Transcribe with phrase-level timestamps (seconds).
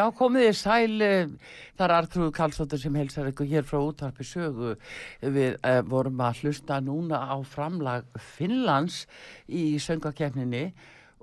[0.00, 1.32] Já, komið þið sæl, eh,
[1.76, 4.70] það er Artrúð Karlsdóttir sem helsar ykkur hér frá útarpi sögu.
[5.20, 9.02] Við uh, vorum að hlusta núna á framlag Finnlands
[9.44, 10.70] í söngakefninni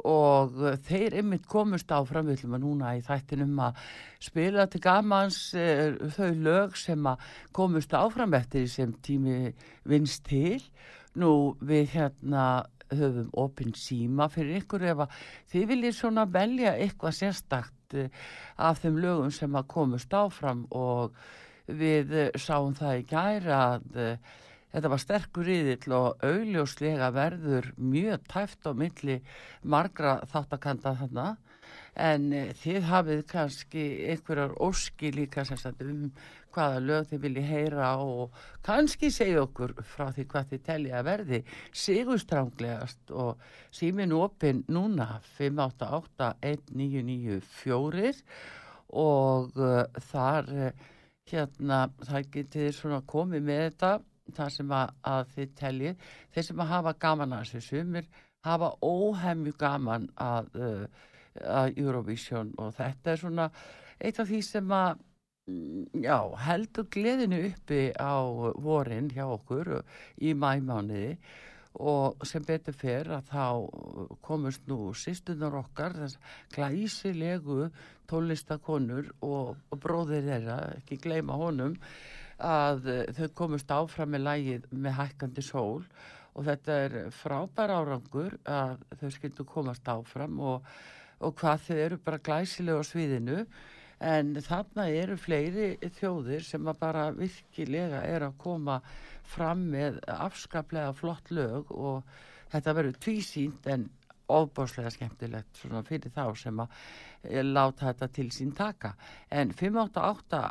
[0.06, 3.80] og þeir ymmit komust áfram, við ætlum að núna í þættinum að
[4.28, 7.26] spila til gamans uh, þau lög sem að
[7.58, 9.56] komust áfram eftir sem tími
[9.90, 10.62] vinst til.
[11.18, 12.46] Nú við hérna
[12.94, 15.18] höfum opinn síma fyrir ykkur ef að
[15.56, 18.10] þið viljið svona velja eitthvað sérstakt eh,
[18.58, 21.16] af þeim lögum sem að komust áfram og
[21.68, 24.36] við eh, sáum það í gæra að uh,
[24.74, 29.20] þetta var sterkur yðill og augljóslega verður mjög tæft á milli
[29.64, 31.28] margra þáttakanda þarna.
[31.98, 32.30] En
[32.62, 36.12] þið hafið kannski einhverjar óski líka sagt um
[36.58, 38.34] hvaða lög þið viljið heyra og
[38.66, 41.40] kannski segja okkur frá því hvað þið telli að verði
[41.86, 43.32] sigurstránglegast og
[43.80, 48.24] símin opinn núna 588-1994
[48.98, 50.72] og uh, þar uh,
[51.28, 53.92] hérna þar getið svona komið með þetta
[54.36, 55.96] það sem að, að þið teljið.
[56.34, 58.06] Þeir sem að hafa gaman að þessu sumir
[58.48, 60.86] hafa óhemju gaman að, uh,
[61.44, 62.54] að Eurovision.
[62.62, 63.46] Og þetta er svona
[63.98, 65.04] eitt af því sem að
[65.48, 68.20] já, heldur gleðinu uppi á
[68.60, 69.78] vorin hjá okkur
[70.20, 71.18] í mæmániði
[71.78, 76.18] og sem betur fer að þá komust nú sýstunar okkar þess
[76.56, 77.70] glæsilegu
[78.10, 81.78] tónlistakonur og, og bróðir þeirra, ekki gleyma honum
[82.44, 85.86] að þau komust áfram með lægið með hækkandi sól
[86.38, 90.68] og þetta er frábær árangur að þau skildu komast áfram og,
[91.24, 93.42] og hvað þau eru bara glæsilega á sviðinu
[94.04, 95.68] en þarna eru fleiri
[95.98, 98.80] þjóðir sem að bara virkilega er að koma
[99.28, 102.04] fram með afskaplega flott lög og
[102.52, 103.88] þetta verður tvísýnt en
[104.28, 108.94] ofbáslega skemmtilegt fyrir þá sem að láta þetta til sín taka.
[109.32, 110.42] En 588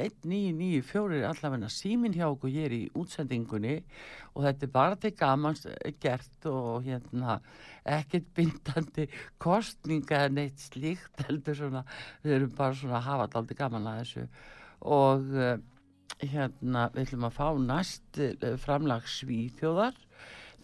[0.00, 3.76] 1994 er allavega símin hjá okkur hér í útsendingunni
[4.34, 7.38] og þetta er bara til gamans eh, gert og hérna
[7.88, 9.06] ekkert bindandi
[9.42, 11.84] kostninga eða neitt slíkt heldur svona,
[12.24, 14.26] við erum bara svona að hafa alltaf gaman að þessu.
[14.90, 15.54] Og uh,
[16.20, 19.98] hérna við ætlum að fá næst uh, framlag svíþjóðar.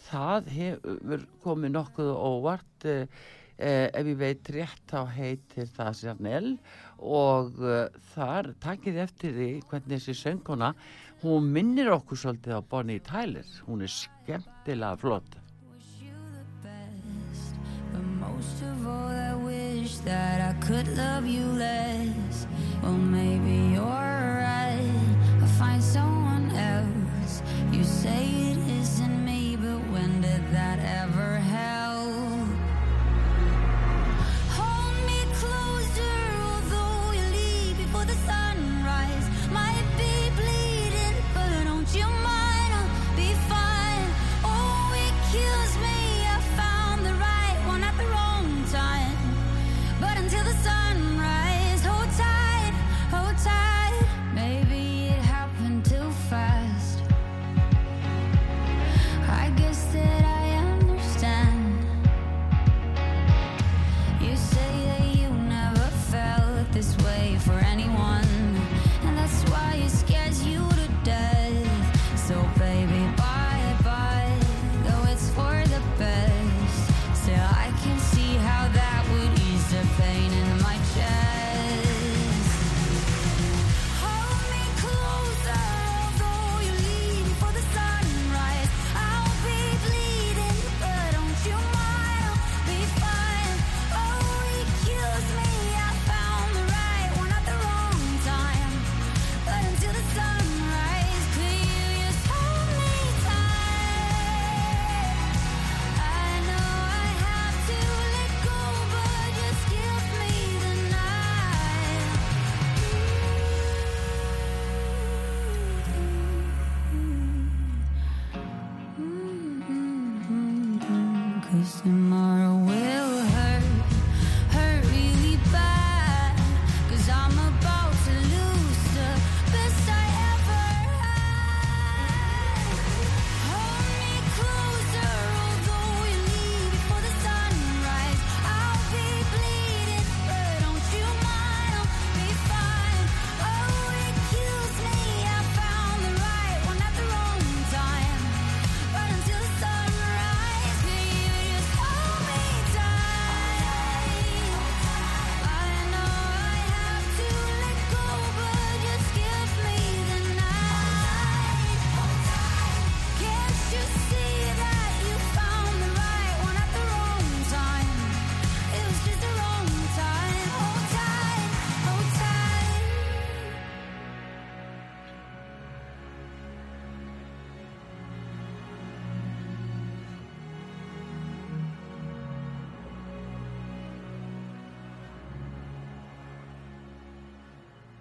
[0.06, 2.88] Það hefur komið nokkuð óvart
[3.58, 6.53] eh, ef ég veit rétt þá heitir það Janel
[6.99, 10.75] og uh, þar takið eftir því hvernig þessi sönguna
[11.25, 15.37] hún minnir okkur svolítið á Bonnie Tyler hún er skemmtilega flott
[18.37, 22.47] most of all, I wish that I could love you less.
[22.82, 25.17] Well, maybe you're right.
[25.41, 27.43] I'll find someone else.
[27.73, 28.35] You say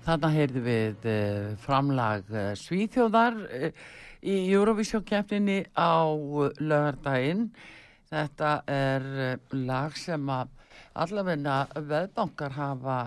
[0.06, 3.86] Þarna heyrðum við uh, framlag uh, Svíþjóðar uh,
[4.22, 6.14] í Eurovision-kefninni á
[6.62, 7.48] lögardaginn.
[8.12, 9.08] Þetta er
[9.66, 10.52] lag sem að
[11.02, 11.56] allavegna
[11.90, 12.98] veðbankar hafa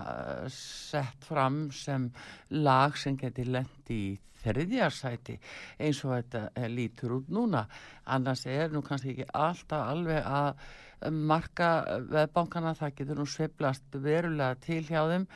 [0.51, 2.09] sett fram sem
[2.51, 4.03] lag sem geti lent í
[4.43, 5.37] þriðjarsæti
[5.79, 7.63] eins og þetta lítur út núna.
[8.11, 11.71] Annars er nú kannski ekki alltaf alveg að marka
[12.11, 15.27] veðbankana, það getur nú sveiflast verulega til hjá þeim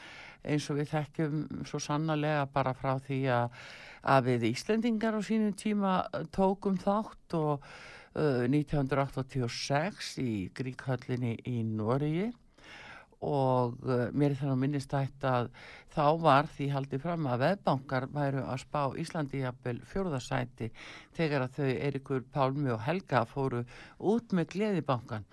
[0.44, 3.58] eins og við þekkjum svo sannarlega bara frá því að,
[4.14, 5.96] að við Íslendingar á sínum tíma
[6.36, 12.32] tókum þátt og uh, 1986 í Gríkhöllinni í Noregi.
[13.24, 15.48] Og uh, mér er þannig að minnist ætt að
[15.94, 20.70] þá var því haldið fram að veðbankar væru að spá Íslandi jafnvel fjórðasæti
[21.16, 23.64] þegar að þau Eirikur Pálmi og Helga fóru
[24.12, 25.28] út með gleðibankan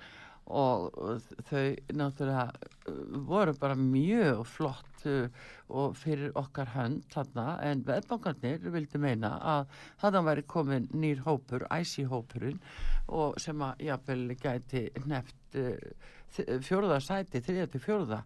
[0.50, 1.64] og þau
[1.94, 5.28] náttúrulega uh, voru bara mjög flott uh,
[5.70, 7.46] og fyrir okkar hönd þarna.
[7.66, 12.58] En veðbankarnir vildi meina að þarna væri komin nýr hópur, æsi hópurinn
[13.08, 15.76] og sem að jafnvel gæti nefnt uh,
[16.66, 18.24] fjórða sæti, þriða til fjórða.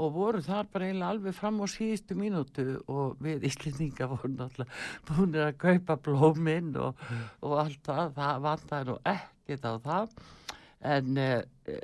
[0.00, 2.64] Og voru þar bara eiginlega alveg fram á síðustu mínútu.
[2.88, 7.00] Og við Íslendinga voru náttúrulega búinir að kaupa blóminn og,
[7.42, 10.20] og allt það, það vantaði nú ekkert á það
[10.80, 11.42] en, eh,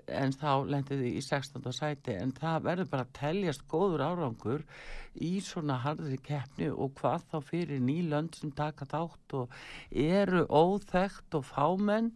[0.08, 1.72] en þá lendið þið í 16.
[1.76, 4.64] sæti en það verður bara að teljast góður árangur
[5.20, 9.52] í svona harðri keppni og hvað þá fyrir nýlönd sem taka þátt og
[9.90, 12.14] eru óþekkt og fámenn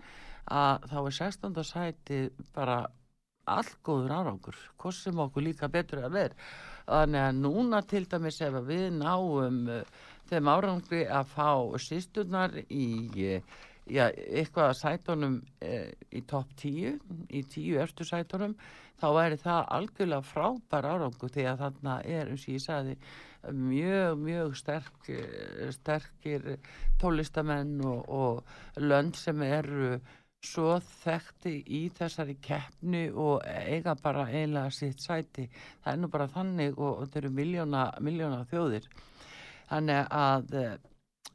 [0.50, 1.64] að þá er 16.
[1.64, 2.22] sæti
[2.54, 2.80] bara
[3.50, 6.50] allt góður árangur, hvort sem okkur líka betur að vera.
[6.86, 9.82] Þannig að núna til dæmis ef við náum uh,
[10.30, 11.50] þeim árangri að fá
[11.82, 12.86] sýsturnar í
[13.34, 13.58] uh,
[13.90, 18.54] já, eitthvað að sætunum uh, í topp 10, í 10 erstu sætunum,
[19.00, 22.96] þá væri það algjörlega frábær árangur því að þarna er, eins og ég sagði,
[23.56, 26.58] mjög, mjög sterk, eh, sterkir
[27.00, 29.94] tólistamenn og, og lönd sem eru
[30.44, 35.46] svo þekkti í þessari keppni og eiga bara eiginlega sitt sæti.
[35.84, 38.88] Það er nú bara þannig og, og þau eru miljóna, miljóna þjóðir.
[39.70, 40.78] Þannig að eh,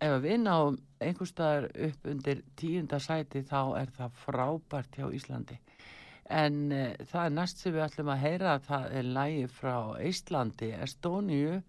[0.04, 5.58] ef við náum einhver staðar upp undir tíunda sæti þá er það frábært hjá Íslandi.
[6.32, 9.76] En uh, það er næst sem við ætlum að heyra það er lægi frá
[10.10, 11.60] Íslandi, Estóníu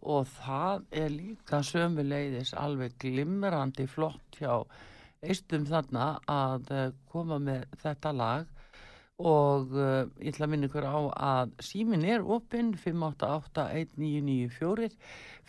[0.00, 4.64] og það er líka sömu leiðis alveg glimrandi flott hjá
[5.20, 8.59] eistum þarna að uh, koma með þetta lag
[9.20, 14.88] og uh, ég ætla að minna ykkur á að símin er opinn 5881994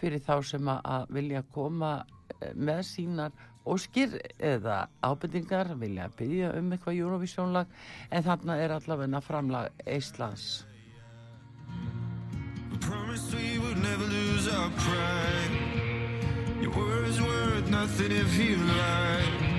[0.02, 2.08] fyrir þá sem að, vilja koma uh,
[2.56, 3.32] með sínar
[3.66, 4.10] óskir
[4.42, 7.68] eða ábendingar vilja byrja um eitthvað Eurovision-lag
[8.10, 10.66] en þarna er allavega framlag Íslands
[12.72, 15.52] We promised we would never lose our pride.
[16.62, 19.51] Your words worth nothing if you lied.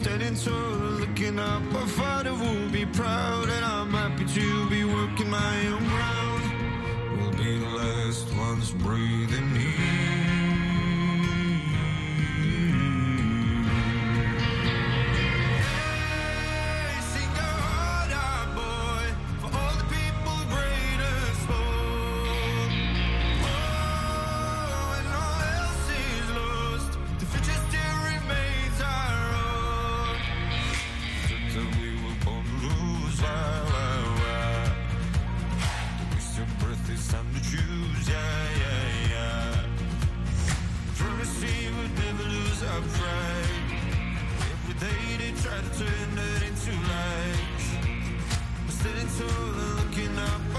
[0.00, 0.54] Standing tall,
[0.98, 5.84] looking up, our father will be proud, and I'm happy to be working my own
[5.88, 7.20] ground.
[7.20, 9.49] We'll be the last ones breathing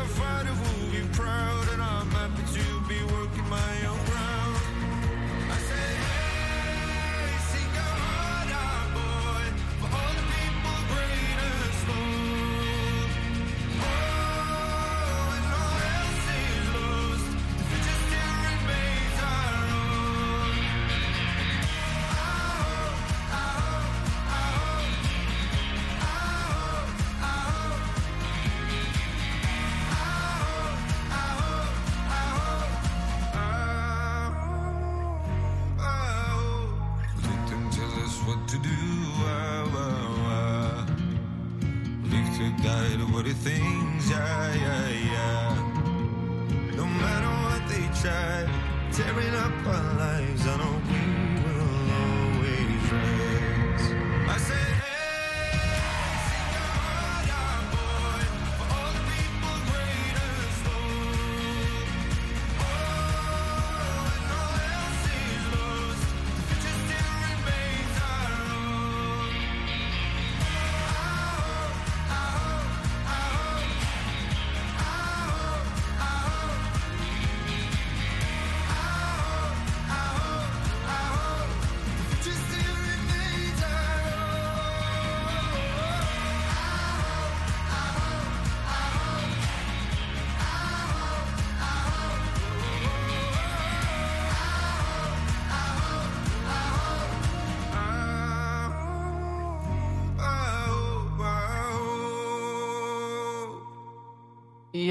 [0.01, 0.70] never find a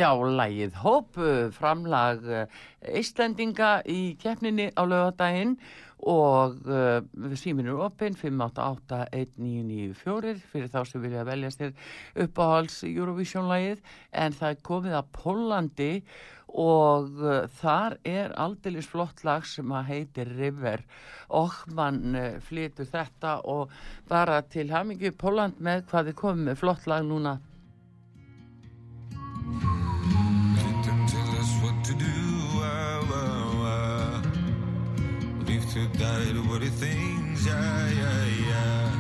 [0.01, 1.19] Já, lægið Hóp,
[1.53, 2.23] framlag
[2.89, 5.59] Íslendinga í keppninni á lögadaginn
[6.09, 7.05] og uh,
[7.37, 11.77] símin er opinn 588-1994 fyrir þá sem vilja velja sér
[12.25, 13.85] uppáhals Eurovision-lægið
[14.23, 15.93] en það er komið að Pólandi
[16.49, 20.81] og uh, þar er aldeilis flott lag sem að heitir River.
[21.37, 23.69] Og mann uh, flytur þetta og
[24.09, 27.37] bara til hamingi Póland með hvað þið komið með flott lag núna
[31.91, 32.21] to do.
[32.63, 34.23] Ah, ah, ah.
[35.47, 37.47] Live to die to what it thinks.
[37.47, 38.91] Yeah, yeah, yeah.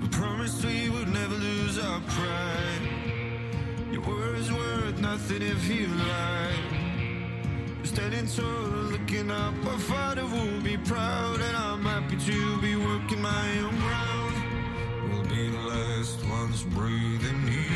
[0.00, 2.82] We promised we would never lose our pride.
[3.92, 6.56] Your words worth nothing if you lie.
[7.84, 9.54] Standing tall, looking up.
[9.66, 14.34] Our father will be proud, and I'm happy to be working my own ground.
[15.10, 17.67] We'll be the last ones breathing here.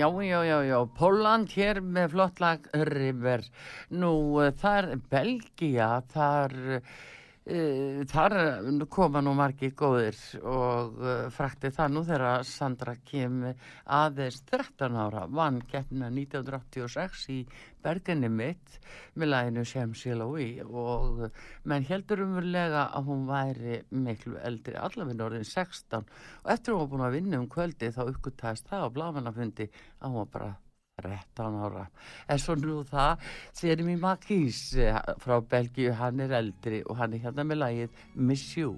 [0.00, 3.42] Já, já, já, já, Póland hér með flott lag River.
[3.92, 6.54] Nú, eh, þar Belgia, þar,
[7.48, 8.34] þar
[8.92, 13.40] koma nú margir góðir og uh, frækti það nú þegar Sandra Kim
[13.86, 17.38] aðeins 13 ára vann keppnina 1986 í
[17.80, 18.76] Bergenni mitt
[19.16, 21.30] með læginu Shem Siloui og
[21.64, 26.04] menn heldur umverulega að hún væri miklu eldri, allaveg orðin 16
[26.44, 30.10] og eftir hún var búin að vinna um kvöldi þá uppgötæðist það á blamannafundi að
[30.10, 30.56] hún var bara
[31.00, 31.88] 13 ára.
[32.28, 33.26] En svo nú það,
[33.60, 34.62] Jeremy Makis
[35.24, 38.76] frá Belgíu, hann er eldri og hann er hérna með lagið Miss You.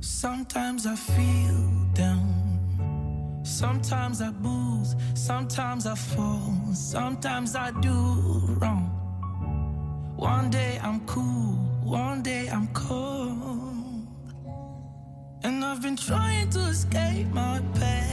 [0.00, 1.60] Sometimes I feel
[1.94, 2.30] down.
[3.44, 4.96] Sometimes I booze.
[5.14, 6.54] Sometimes I fall.
[6.72, 7.94] Sometimes I do
[8.60, 8.90] wrong.
[10.16, 11.58] One day I'm cool.
[11.82, 14.08] One day I'm cold.
[15.42, 18.03] And I've been trying to escape my past.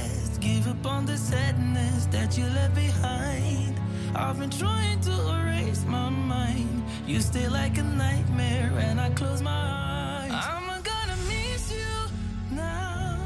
[0.42, 3.80] Give up on the sadness that you left behind.
[4.16, 6.84] I've been trying to erase my mind.
[7.06, 10.32] You stay like a nightmare when I close my eyes.
[10.34, 13.20] I'm gonna miss you now.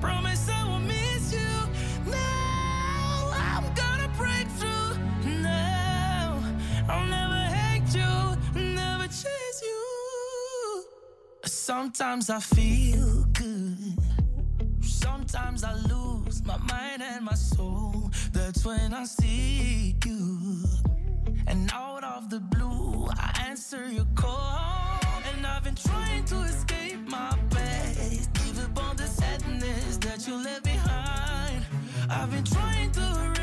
[0.00, 1.54] Promise I will miss you
[2.10, 3.30] now.
[3.32, 4.98] I'm gonna break through
[5.40, 6.42] now.
[6.88, 10.84] I'll never hate you, never chase you.
[11.44, 13.78] Sometimes I feel good.
[14.80, 15.95] Sometimes I lose
[16.44, 18.10] my mind and my soul.
[18.32, 20.64] That's when I see you.
[21.46, 25.00] And out of the blue, I answer your call.
[25.32, 28.32] And I've been trying to escape my past.
[28.34, 31.64] Give up all the sadness that you left behind.
[32.10, 33.35] I've been trying to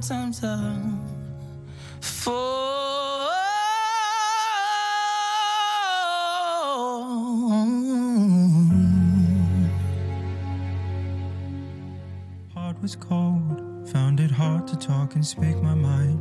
[0.00, 0.80] Sometimes I
[2.00, 3.30] fall.
[12.54, 16.20] Heart was cold, found it hard to talk and speak my mind.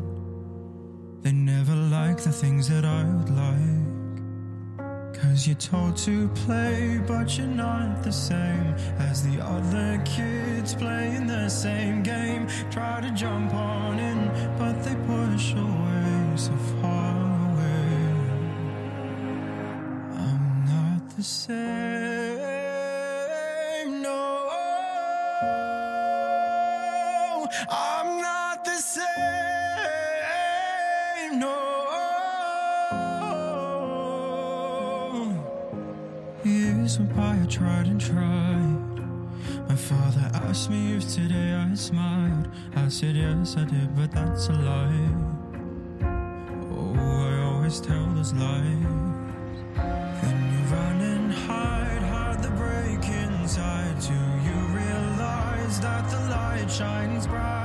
[1.22, 3.87] They never like the things that I would like.
[5.21, 11.25] Cause you're told to play, but you're not the same as the other kids playing
[11.25, 12.47] the same game.
[12.69, 14.27] Try to jump on in,
[14.60, 17.15] but they push away so far
[17.49, 17.88] away.
[20.13, 21.87] I'm not the same,
[42.97, 45.10] said yes, I did, but that's a lie.
[46.71, 48.88] Oh, I always tell those lies.
[50.23, 53.99] Then you run and hide, hide the break inside.
[54.01, 54.15] Do
[54.47, 57.57] you realize that the light shines bright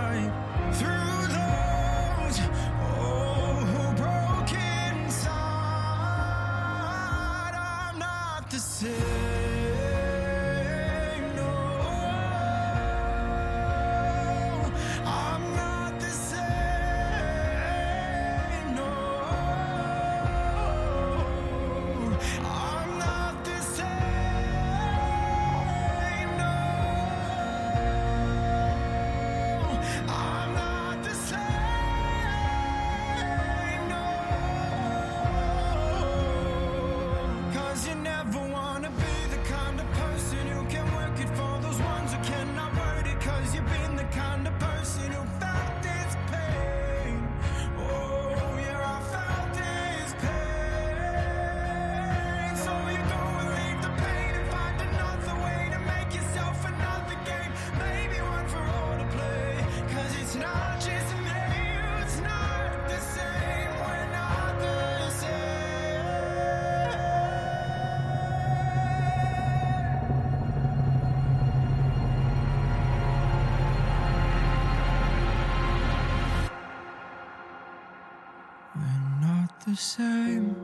[79.72, 80.54] the same.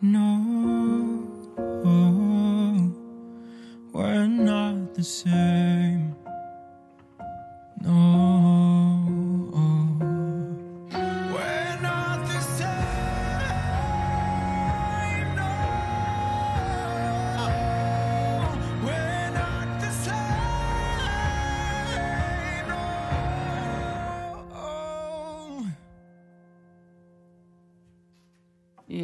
[0.00, 1.26] No,
[3.92, 5.37] we're not the same.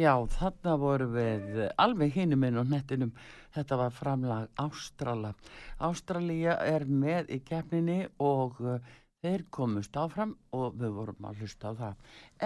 [0.05, 3.13] Já, þarna voru við alveg hinum inn á nettinum.
[3.55, 5.31] Þetta var framlag Ástrala.
[5.81, 8.75] Ástralía er með í keppninni og uh,
[9.23, 11.95] þeir komust áfram og við vorum að hlusta á það.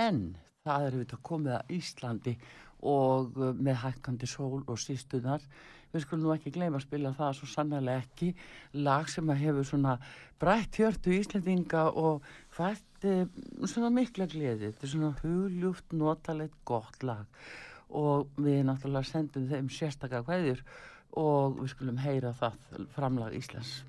[0.06, 0.22] En
[0.64, 5.44] það er við komið að Íslandi og uh, með hækkandi sól og sístunar.
[5.90, 8.34] Við skulum nú ekki gleyma að spila það svo sannlega ekki
[8.78, 9.96] lag sem að hefur svona
[10.40, 13.26] brætt hjörtu Íslendinga og fært uh,
[13.66, 14.70] svona mikla gleði.
[14.70, 17.26] Þetta er svona hugljúft, notalegt, gott lag
[17.90, 20.62] og við náttúrulega sendum þeim sérstakka kveðjur
[21.18, 22.60] og við skulum heyra það
[22.94, 23.80] framlag Íslands.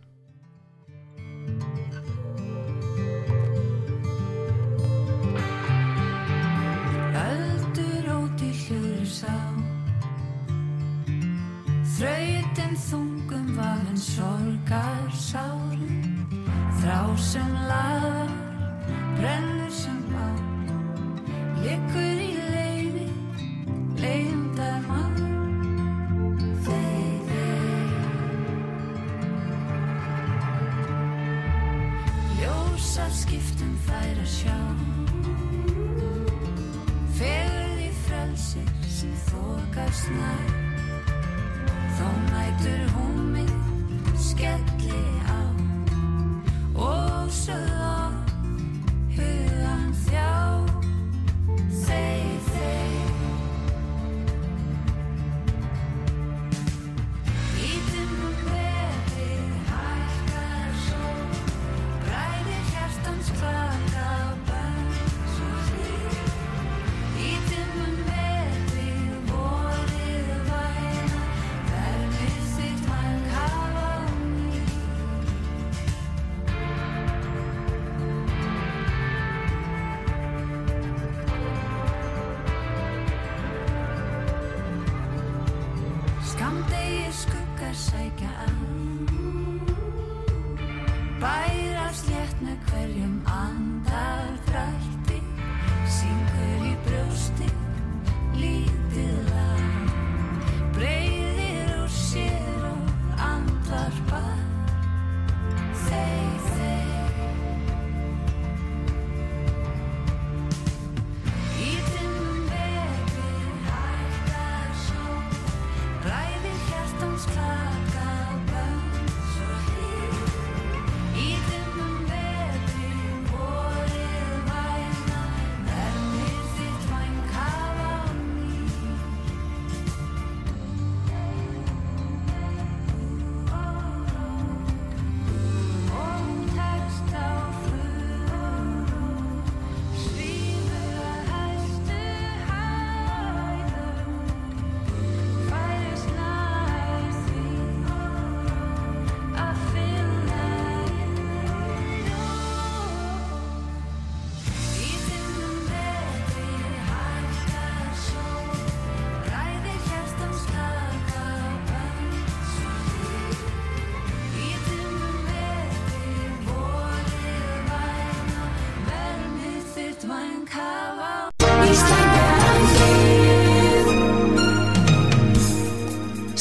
[12.01, 16.07] Þrautin þungum vagn sorgar sárin
[16.81, 18.31] Þrá sem lagar,
[19.19, 20.33] brennur sem á
[21.61, 23.05] Liggur í leiði,
[24.01, 25.21] leiðindar mann
[26.65, 27.93] Þeir, þeir
[32.41, 34.57] Ljósar skiptum þær að sjá.
[37.21, 40.70] Fegurð í frelsir sem þokast nær
[42.61, 43.53] nætur húmið
[44.21, 45.41] skelli á
[46.77, 49.50] Og sögð á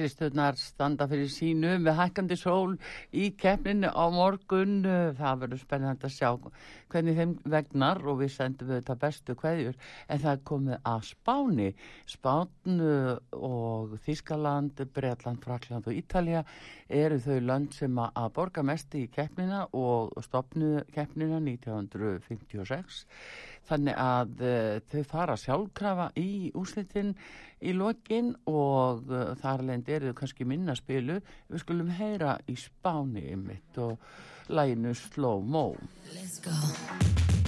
[0.00, 2.76] Sýsturnar standa fyrir sínu með hækkandi sól
[3.12, 4.80] í keppninu á morgun.
[5.18, 6.30] Það verður spennandi að sjá
[6.90, 9.76] hvernig þeim vegnar og við sendum við þetta bestu kveðjur.
[10.08, 11.68] En það er komið að Spáni.
[12.08, 16.44] Spán uh, og Þískaland, Breitland, Frakland og Ítalja
[16.88, 23.04] eru þau lönd sem að borga mest í keppnina og stopnu keppnina 1956.
[23.68, 27.12] Þannig að uh, þau fara sjálfkrafa í úslitin
[27.60, 31.20] í lokin og uh, þar lendi eru þau kannski minna spilu.
[31.50, 34.00] Við skulum heyra í spáni mitt og
[34.50, 35.68] læginu Slow Mo.
[36.14, 37.39] Let's go.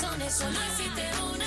[0.00, 1.39] corazones solo existe uno.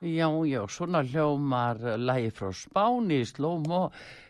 [0.00, 3.88] Já, já, svona hljómar lægi frá Spáni í Slómo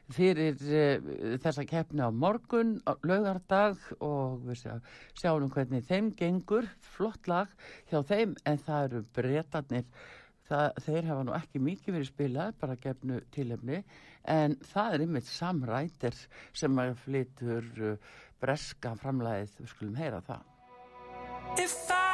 [0.09, 4.79] fyrir e, þessa keppni á morgun, á laugardag og við sjá,
[5.13, 7.53] sjáum hvernig þeim gengur, flott lag
[7.93, 9.85] hjá þeim en það eru breytanir,
[10.49, 13.85] þeir hafa nú ekki mikið verið spilað, bara keppnu tilhemni
[14.25, 16.27] en það er yfir samrætir
[16.57, 22.08] sem að flytur eh, breska framlæðið, við skulum heyra það.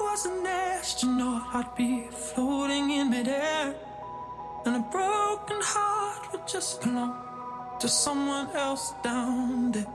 [0.00, 3.74] was an astronaut, I'd be floating in midair.
[4.64, 7.14] And a broken heart would just belong
[7.80, 9.86] to someone else down there.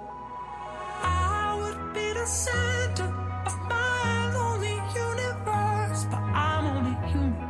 [1.02, 3.10] I would be the center
[3.46, 7.50] of my lonely universe, but I'm only human,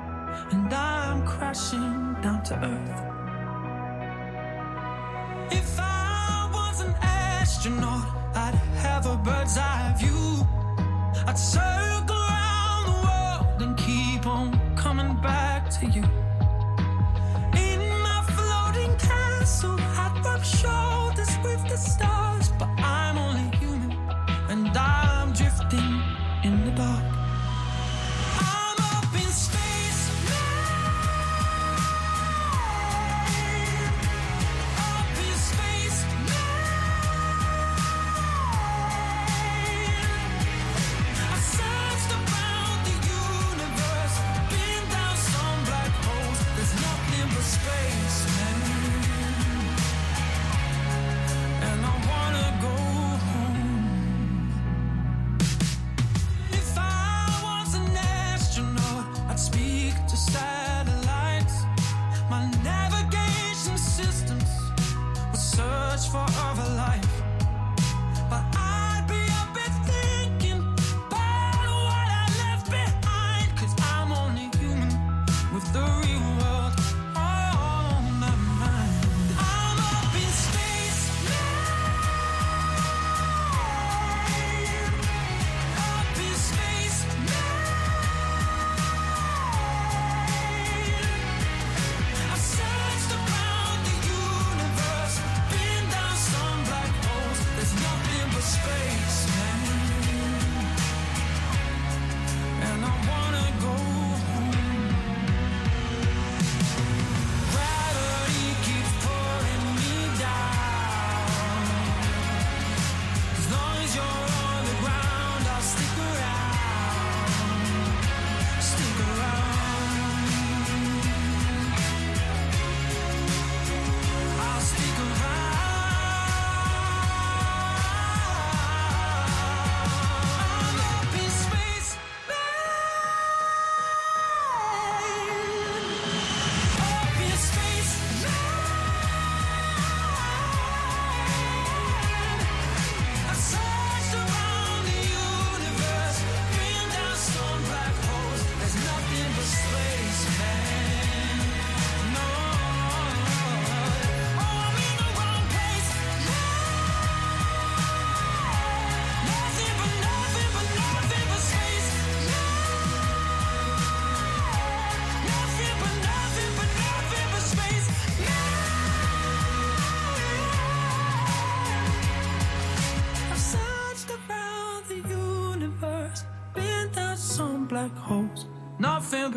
[0.51, 3.01] and I'm crashing down to earth.
[5.51, 10.47] If I was an astronaut, I'd have a bird's eye view.
[11.27, 12.02] I'd serve.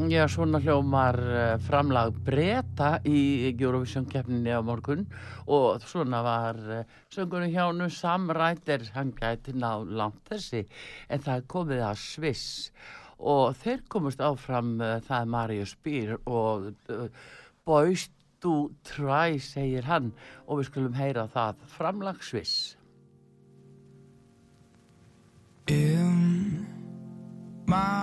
[0.10, 5.06] Já, svona hljómar eh, framlag breyta í Eurovision keppninni á morgun
[5.48, 10.66] og svona var eh, söngurinn hjánu Sam Ryder, hann gæti ná langt þessi
[11.08, 12.72] en það komið að Sviss
[13.20, 17.08] og þeir komast áfram, eh, það Marius Spýr og uh,
[18.42, 20.12] To Try segir hann
[20.48, 22.76] og við skulum heyra það, framlag Sviss.
[25.70, 26.66] In
[27.70, 28.01] my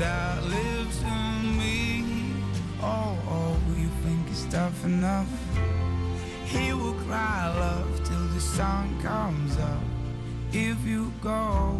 [0.00, 2.02] that lives in me.
[2.82, 5.28] Oh, oh, you think it's tough enough?
[6.46, 9.82] He will cry love till the sun comes up.
[10.52, 11.78] If you go,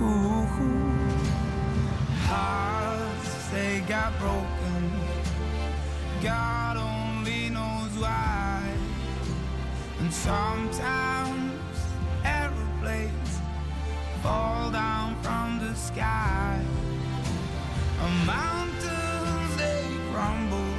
[0.00, 0.88] ooh, ooh.
[2.30, 4.82] hearts they got broken.
[6.22, 8.62] God only knows why.
[10.00, 11.11] And sometimes
[14.22, 16.60] fall down from the sky.
[18.02, 20.74] And mountains they crumble,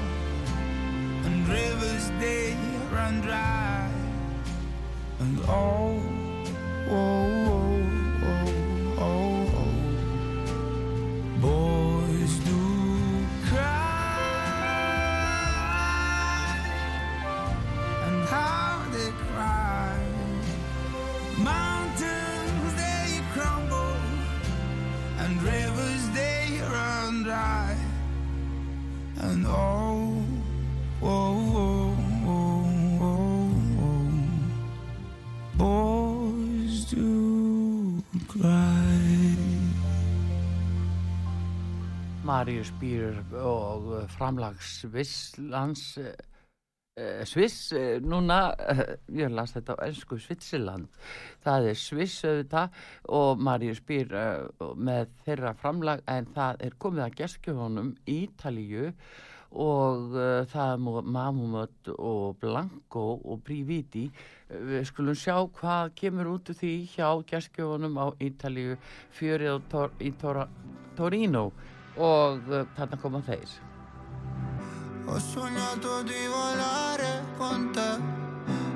[1.25, 2.55] and rivers they
[2.91, 3.89] run dry.
[5.19, 6.01] And oh,
[6.89, 7.32] oh,
[42.43, 48.39] Marius Býr og uh, framlags Svisslands uh, Sviss uh, núna,
[49.15, 50.89] ég las þetta á ennsku Svitsiland,
[51.45, 52.81] það er Sviss auðvitað
[53.15, 54.11] og Marius Býr
[54.75, 58.91] með þeirra framlag en það er komið að geskjöfunum Ítalíu
[59.63, 60.17] og
[60.51, 64.09] það er Mamumöt og Blanco og Briviti
[64.51, 68.75] við skulum sjá hvað kemur út úr því hjá geskjöfunum á Ítalíu
[69.15, 71.53] fjörið í Torino
[71.97, 72.41] og
[72.75, 73.49] þarna koma þeir
[75.05, 77.89] Ho sognato di volare con te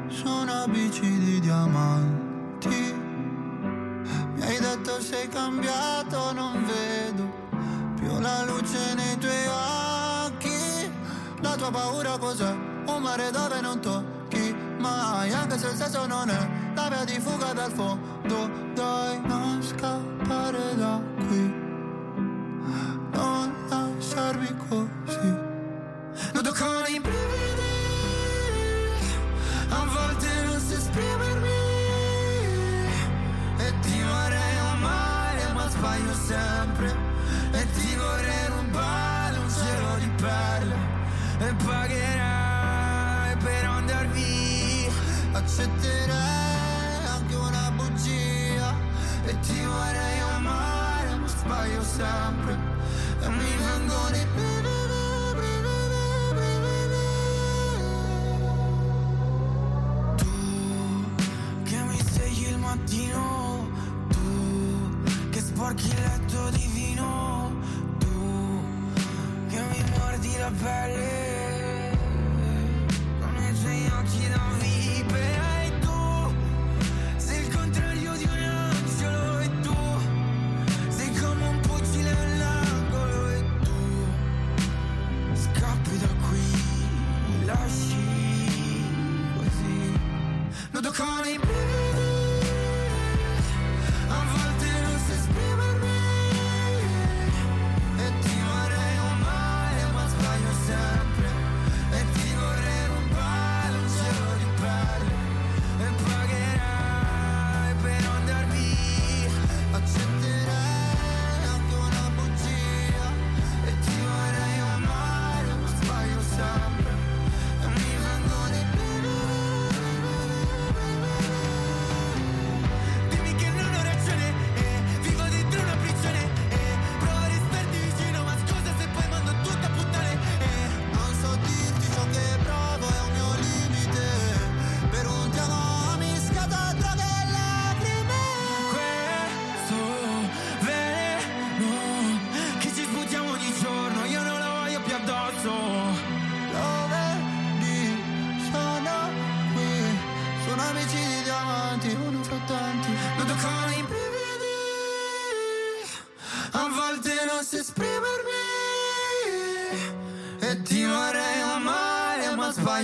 [0.09, 2.93] su una bici di diamanti.
[4.34, 7.24] Mi hai detto sei cambiato, non vedo
[7.95, 10.91] più la luce nei tuoi occhi.
[11.39, 12.51] La tua paura cos'è?
[12.88, 17.20] Un mare dove non tocchi mai, anche se il senso non è la via di
[17.20, 18.49] fuga dal fondo.
[18.74, 21.66] Dai, non scappare da qui,
[24.18, 25.45] lasciarmi così.
[26.34, 27.76] Noto con i brividi
[29.70, 31.47] A volte non so esprimermi.
[33.57, 36.95] E ti vorrei amare ma sbaglio sempre.
[37.51, 40.76] E ti vorrei rubare un cielo di perle.
[41.39, 44.91] E pagherai per andar via.
[45.34, 48.74] Accetterei anche una bugia.
[49.26, 52.66] E ti vorrei amare ma sbaglio sempre
[53.78, 54.25] E mi vengono i
[60.15, 60.25] Tu
[61.63, 63.69] che mi svegli il mattino
[64.09, 67.55] Tu sporchi il letto di vino
[67.99, 68.63] Tu
[69.47, 71.16] che mi mordi la pelle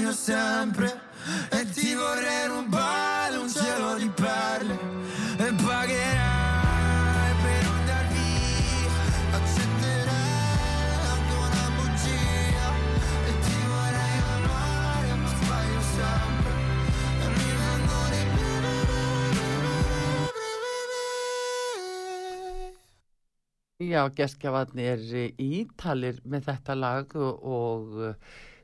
[0.03, 1.01] sbaglio sempre.
[1.49, 4.77] E ti vorrei rubare un cielo di perle.
[5.37, 6.41] E pagherai
[23.83, 28.13] Já, gestgjafarnir er ítalir með þetta lag og, og uh,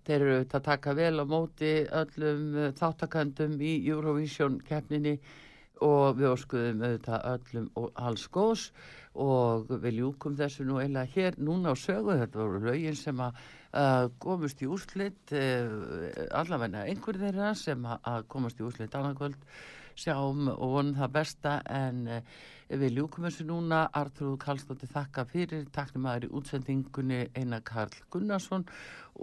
[0.09, 5.19] þeir eru auðvitað að taka vel á móti öllum uh, þáttakandum í Eurovision keppninni
[5.85, 8.65] og við óskuðum auðvitað öllum alls góðs
[9.19, 13.39] og við ljúkum þessu nú eiginlega hér núna á sögu, þetta voru lögin sem að
[13.39, 16.09] uh, komast í úrslit uh,
[16.41, 19.37] allavegna einhver þeirra sem að, komast í úrslit annarkvöld
[19.99, 22.05] sjáum og vonum það besta en
[22.69, 23.81] við ljúkum þessu núna.
[23.97, 25.65] Artrúð Karlsdóttir þakka fyrir.
[25.73, 28.65] Taknum aður í útsendingunni Einar Karl Gunnarsson.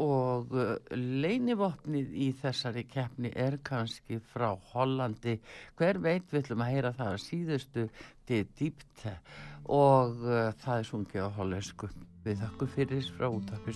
[0.02, 5.38] Og uh, leinivopnið í þessari keppni er kannski frá Hollandi.
[5.78, 7.86] Hver veit við ætlum að heyra það að síðustu
[8.26, 9.06] til dýpt
[9.66, 11.90] og uh, það er sungið á hollensku.
[12.26, 13.74] Við þakku fyrir frá útarpi